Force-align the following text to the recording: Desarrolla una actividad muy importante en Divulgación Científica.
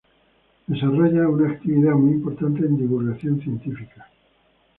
Desarrolla 0.65 1.29
una 1.29 1.51
actividad 1.51 1.93
muy 1.93 2.13
importante 2.13 2.65
en 2.65 2.75
Divulgación 2.75 3.39
Científica. 3.39 4.07